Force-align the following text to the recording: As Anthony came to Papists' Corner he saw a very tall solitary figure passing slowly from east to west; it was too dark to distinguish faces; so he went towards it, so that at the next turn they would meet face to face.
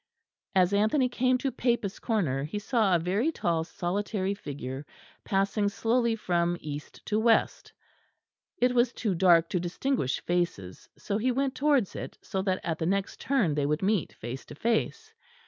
As 0.55 0.73
Anthony 0.73 1.07
came 1.07 1.37
to 1.37 1.51
Papists' 1.51 1.99
Corner 1.99 2.43
he 2.43 2.57
saw 2.57 2.95
a 2.95 2.99
very 2.99 3.31
tall 3.31 3.63
solitary 3.63 4.33
figure 4.33 4.83
passing 5.23 5.69
slowly 5.69 6.15
from 6.15 6.57
east 6.59 7.05
to 7.05 7.19
west; 7.19 7.71
it 8.57 8.73
was 8.73 8.93
too 8.93 9.13
dark 9.13 9.47
to 9.49 9.59
distinguish 9.59 10.19
faces; 10.19 10.89
so 10.97 11.19
he 11.19 11.31
went 11.31 11.53
towards 11.53 11.95
it, 11.95 12.17
so 12.19 12.41
that 12.41 12.59
at 12.63 12.79
the 12.79 12.87
next 12.87 13.19
turn 13.21 13.53
they 13.53 13.67
would 13.67 13.83
meet 13.83 14.11
face 14.13 14.43
to 14.45 14.55
face. 14.55 15.13